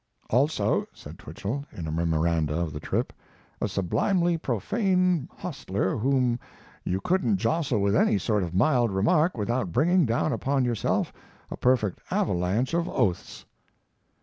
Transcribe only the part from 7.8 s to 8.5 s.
any sort